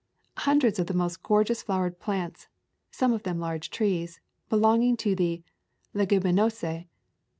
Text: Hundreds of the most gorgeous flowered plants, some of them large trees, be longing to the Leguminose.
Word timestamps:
Hundreds 0.47 0.79
of 0.79 0.87
the 0.87 0.95
most 0.95 1.21
gorgeous 1.21 1.61
flowered 1.61 1.99
plants, 1.99 2.47
some 2.89 3.13
of 3.13 3.21
them 3.21 3.37
large 3.39 3.69
trees, 3.69 4.19
be 4.49 4.55
longing 4.55 4.97
to 4.97 5.15
the 5.15 5.43
Leguminose. 5.93 6.85